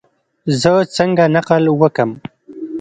[0.61, 2.11] زه څنګه نقل وکم؟